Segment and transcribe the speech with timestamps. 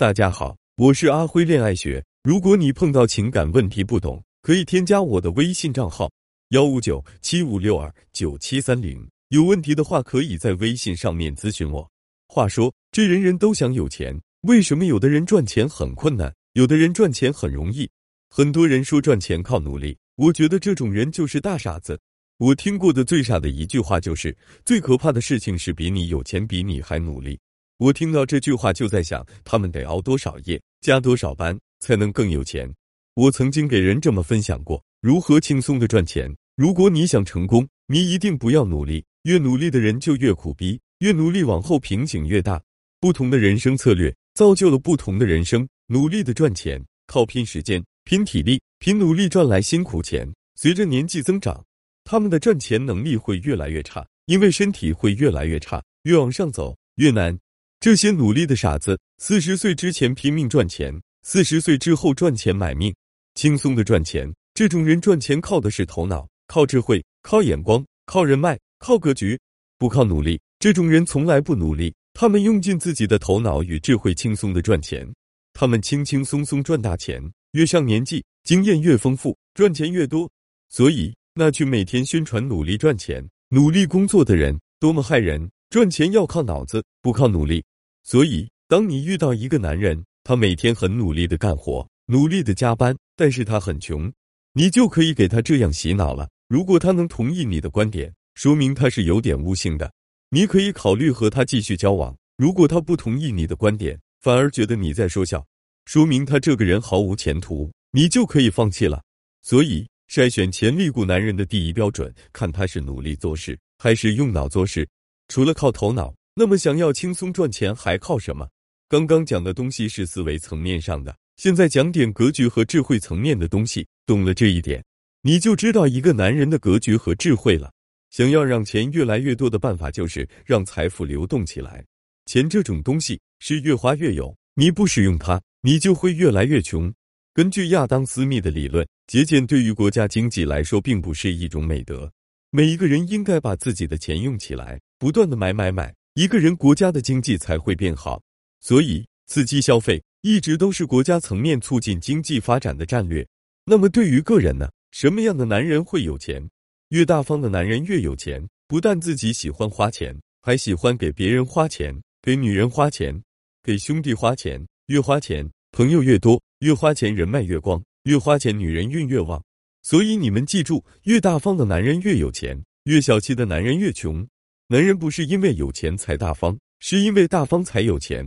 [0.00, 2.02] 大家好，我是阿辉恋爱学。
[2.22, 6.10] 如果你碰到情感问题不懂，可以添加我的微信账号
[6.52, 9.06] 幺五九七五六二九七三零。
[9.28, 11.86] 有问题的话，可以在微信上面咨询我。
[12.28, 14.18] 话说，这人人都想有钱，
[14.48, 17.86] 为什么有的人赚钱很困难，有的人赚钱很容易？
[18.30, 22.00] 很多人说赚钱靠努力，我觉得这种人就是大傻子。
[22.38, 27.38] 我听过的最傻的一句话就是：最可怕的事情是比你有钱，比你还努力。
[27.80, 32.70] 我听到这句话就在想，他们得熬多少夜，加多少班才能更有钱？
[33.14, 36.30] 我曾经给人这么分享过，如何轻松的赚钱。
[36.56, 42.60] 如果你想成功，你一定不要努力，越努力的人就越苦逼，越努力往后瓶颈越大。
[43.00, 45.66] 不同的人生策略造就了不同的人生。
[45.86, 50.30] 努力的赚钱，靠拼时间、拼体力、拼努力赚来辛苦钱。
[50.54, 51.64] 随着年纪增长，
[52.04, 57.38] 他们的赚钱能力会越来越差，因为身体会越来越差，越往上走越难。
[57.80, 62.94] 这些努力的傻子，四十岁之前拼命赚钱，四十岁之后赚钱买命，
[63.34, 64.30] 轻松的赚钱。
[64.52, 69.40] 这种人赚钱靠的是头脑，靠智慧，靠眼光，靠人脉，靠格局，
[69.78, 70.38] 不靠努力。
[70.58, 75.10] 这种人从来不努力，他们用尽自己的头脑与智慧，轻松的赚钱。
[75.54, 77.22] 他们轻轻松松赚大钱，
[77.52, 80.30] 越上年纪，经验越丰富，赚钱越多。
[80.68, 85.50] 所以，那句每天宣传努力赚钱、努力工作的人，多么害人！
[85.70, 87.64] 赚钱要靠脑子，不靠努力。
[88.02, 94.12] 所以，当你遇到一个男人，他每天很努力的干活，努力的加班，但是他很穷，
[94.54, 96.28] 你就可以给他这样洗脑了。
[96.48, 99.92] 如果他能同意你的观点，说明他是有点悟性的，
[100.30, 102.16] 你可以考虑和他继续交往。
[102.36, 105.46] 如果他不同意你的观点，反而觉得你在说笑，
[105.84, 109.02] 说明他这个人毫无前途，你就可以放弃了。
[109.42, 114.88] 所以，筛选潜力股男人的第一标准，看他是努力做事还是用脑做事。
[115.28, 116.14] 除了靠头脑。
[116.40, 118.48] 那么，想要轻松赚钱还靠什么？
[118.88, 123.86] 刚刚讲的东西是思维层面上的，现在讲点格局和智慧层面的东西。
[124.06, 124.82] 懂了这一点，
[125.20, 127.70] 你就知道一个男人的格局和智慧了。
[128.08, 131.84] 想要让钱越来越多的办法，就是让财富流动起来。
[132.24, 136.90] 钱这种东西是越花越有，你不使用它，你就会越来越穷。
[137.34, 142.10] 根据亚当·斯密的理论，节俭对于国家经济来说并不是一种美德。
[142.50, 145.94] 每一个人应该把自己的钱用起来，不断的买买买。
[146.14, 148.20] 一个人国家的经济才会变好，
[148.60, 153.24] 所以刺激消费一直都是国家层面促进经济发展的战略。
[153.64, 154.68] 那么对于个人呢？
[154.90, 156.50] 什么样的男人会有钱？
[156.88, 163.22] 越大方的男人越有钱，不但自己喜欢花钱，还喜欢给别人花钱，给女人花钱，
[163.62, 164.66] 给兄弟花钱。
[164.86, 169.40] 越花钱，朋友越多；越花钱，人脉越广；越花钱，女人运越旺。
[169.82, 174.26] 所以你们记住，越大方的男人越有钱，越小气的男人越穷。
[174.72, 178.24] 男人不是因为有钱才大方，是因为大方才有钱；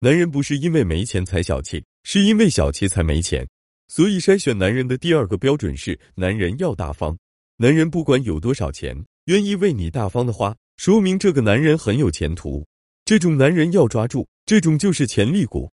[0.00, 3.48] 男人不是因为没钱才小气，是因为小气才没钱。
[3.88, 7.16] 所以，筛选男人的第二个标准是：男人要大方。
[7.56, 12.66] 男人不管有多少钱，愿意为你大方的花，说明这个男人很有前途。
[13.06, 15.72] 这种男人要抓住，这种就是潜力股。